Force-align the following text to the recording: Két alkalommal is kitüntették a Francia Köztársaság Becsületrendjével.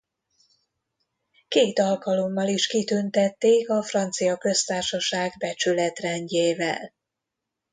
Két 1.47 1.79
alkalommal 1.79 2.47
is 2.47 2.67
kitüntették 2.67 3.69
a 3.69 3.83
Francia 3.83 4.37
Köztársaság 4.37 5.35
Becsületrendjével. 5.39 6.93